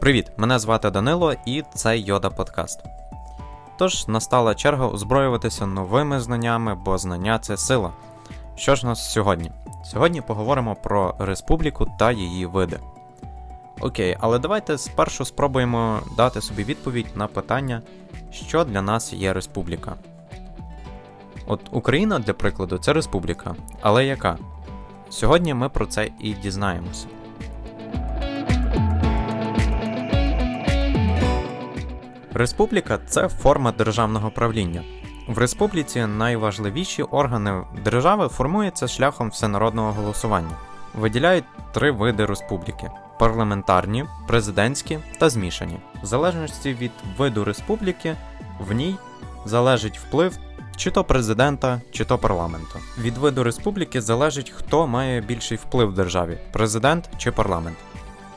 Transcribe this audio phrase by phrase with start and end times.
[0.00, 0.32] Привіт!
[0.36, 2.80] Мене звати Данило і це Йода Подкаст.
[3.78, 7.92] Тож настала черга озброюватися новими знаннями, бо знання це сила.
[8.56, 9.52] Що ж нас сьогодні?
[9.84, 12.78] Сьогодні поговоримо про республіку та її види.
[13.80, 17.82] Окей, але давайте спершу спробуємо дати собі відповідь на питання,
[18.32, 19.94] що для нас є республіка.
[21.46, 23.54] От Україна, для прикладу, це республіка.
[23.80, 24.38] Але яка?
[25.10, 27.06] Сьогодні ми про це і дізнаємося.
[32.38, 34.82] Республіка це форма державного правління.
[35.28, 40.56] В республіці найважливіші органи держави формуються шляхом всенародного голосування.
[40.94, 45.78] Виділяють три види республіки: парламентарні, президентські та змішані.
[46.02, 48.16] В залежності від виду республіки,
[48.60, 48.96] в ній
[49.44, 50.38] залежить вплив
[50.76, 52.78] чи то президента, чи то парламенту.
[52.98, 57.76] Від виду республіки залежить, хто має більший вплив в державі президент чи парламент.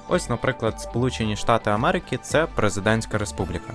[0.07, 3.73] Ось, наприклад, Сполучені Штати Америки це президентська республіка.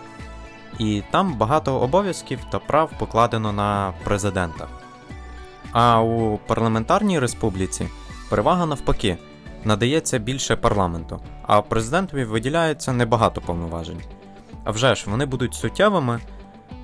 [0.79, 4.67] І там багато обов'язків та прав покладено на президента.
[5.73, 7.89] А у парламентарній республіці
[8.31, 9.19] перевага навпаки
[9.65, 14.01] надається більше парламенту, а президентові виділяється небагато повноважень.
[14.65, 16.21] А вже ж, вони будуть суттєвими,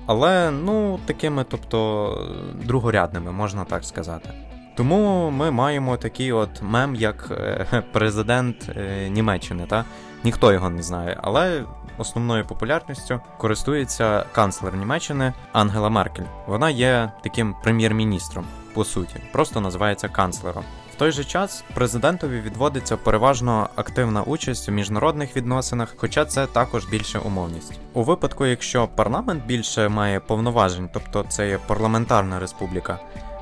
[0.05, 2.31] але ну такими, тобто
[2.63, 4.29] другорядними, можна так сказати.
[4.75, 9.65] Тому ми маємо такий от мем, як е, президент е, Німеччини.
[9.67, 9.85] Та?
[10.23, 11.63] Ніхто його не знає, але
[11.97, 16.23] основною популярністю користується канцлер Німеччини Ангела Меркель.
[16.47, 20.63] Вона є таким прем'єр-міністром, по суті, просто називається канцлером.
[20.93, 26.85] В той же час президентові відводиться переважно активна участь у міжнародних відносинах, хоча це також
[26.85, 27.79] більше умовність.
[27.93, 32.99] У випадку, якщо парламент більше має повноважень, тобто це є парламентарна республіка,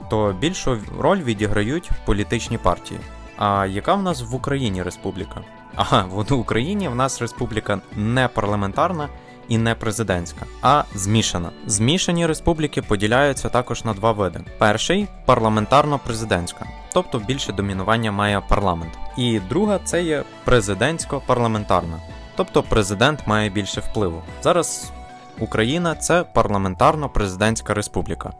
[0.10, 3.00] то більшу роль відіграють політичні партії.
[3.44, 5.42] А яка в нас в Україні республіка?
[5.76, 9.10] Ага, в Україні в нас республіка не парламентарна
[9.48, 11.50] і не президентська, а змішана.
[11.66, 19.00] Змішані республіки поділяються також на два види: перший парламентарно-президентська, тобто більше домінування має парламент.
[19.18, 22.00] І друга це є президентсько-парламентарна,
[22.36, 24.22] тобто президент має більше впливу.
[24.42, 24.92] Зараз
[25.40, 28.34] Україна це парламентарно-президентська республіка.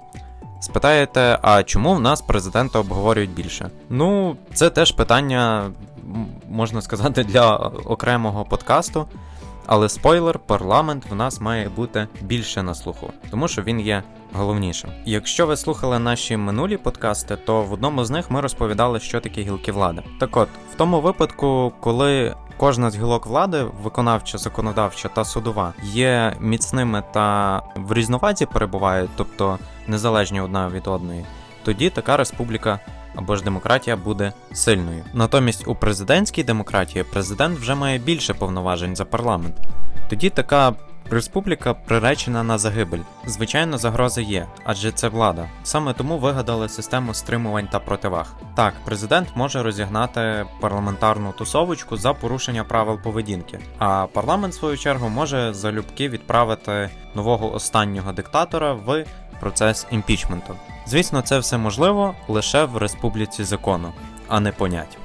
[0.62, 3.70] Спитаєте, а чому в нас президента обговорюють більше?
[3.90, 5.72] Ну, це теж питання,
[6.50, 7.56] можна сказати, для
[7.86, 9.06] окремого подкасту.
[9.66, 14.90] Але спойлер, парламент в нас має бути більше на слуху, тому що він є головнішим.
[15.06, 19.42] Якщо ви слухали наші минулі подкасти, то в одному з них ми розповідали, що таке
[19.42, 20.04] гілки влади.
[20.20, 26.36] Так от, в тому випадку, коли кожна з гілок влади, виконавча, законодавча та судова, є
[26.40, 31.26] міцними та в різновазі перебувають, тобто незалежні одна від одної,
[31.64, 32.80] тоді така республіка
[33.16, 35.04] або ж демократія буде сильною.
[35.14, 39.56] Натомість у президентській демократії президент вже має більше повноважень за парламент.
[40.10, 40.74] Тоді така
[41.12, 43.00] республіка приречена на загибель.
[43.26, 45.50] Звичайно, загроза є, адже це влада.
[45.64, 48.34] Саме тому вигадали систему стримувань та противаг.
[48.56, 55.10] Так, президент може розігнати парламентарну тусовочку за порушення правил поведінки, а парламент, в свою чергу,
[55.10, 59.06] може залюбки відправити нового останнього диктатора в
[59.42, 60.56] процес імпічменту.
[60.86, 63.94] Звісно, це все можливо лише в республіці закону,
[64.28, 64.98] а не понять.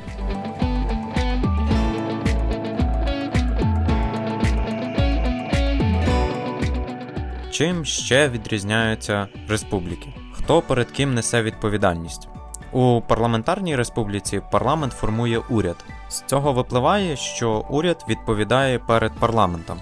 [7.51, 10.15] Чим ще відрізняються республіки?
[10.33, 12.29] Хто перед ким несе відповідальність?
[12.73, 15.77] У парламентарній республіці парламент формує уряд.
[16.09, 19.79] З цього випливає, що уряд відповідає перед парламентом.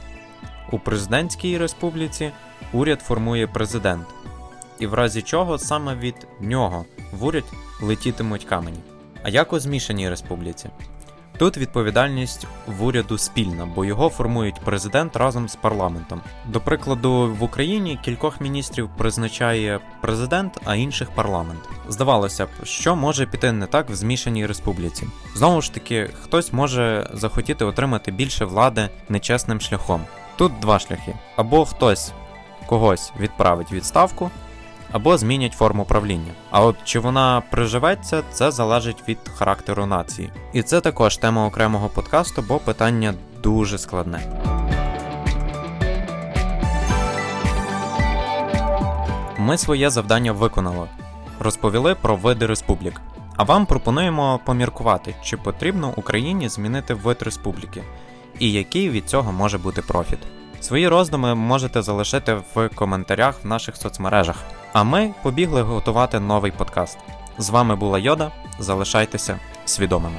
[0.72, 2.30] У президентській республіці
[2.72, 4.06] уряд формує президент
[4.78, 7.44] і в разі чого саме від нього в уряд
[7.82, 8.78] летітимуть камені.
[9.22, 10.70] А як у змішаній республіці?
[11.38, 16.20] Тут відповідальність в уряду спільна, бо його формують президент разом з парламентом.
[16.48, 21.60] До прикладу, в Україні кількох міністрів призначає президент, а інших парламент.
[21.88, 25.06] Здавалося б, що може піти не так в змішаній республіці.
[25.34, 30.04] Знову ж таки, хтось може захотіти отримати більше влади нечесним шляхом.
[30.36, 32.12] Тут два шляхи: або хтось
[32.66, 34.30] когось відправить відставку,
[34.92, 36.32] або змінять форму правління.
[36.50, 40.30] А от чи вона приживеться, це залежить від характеру нації.
[40.52, 44.20] І це також тема окремого подкасту, бо питання дуже складне.
[49.38, 50.88] Ми своє завдання виконали.
[51.40, 53.00] Розповіли про види республік.
[53.36, 57.82] А вам пропонуємо поміркувати, чи потрібно Україні змінити вид республіки,
[58.38, 60.18] і який від цього може бути профіт.
[60.60, 64.36] Свої роздуми можете залишити в коментарях в наших соцмережах.
[64.74, 66.98] А ми побігли готувати новий подкаст.
[67.38, 68.30] З вами була Йода.
[68.58, 70.16] Залишайтеся свідомими.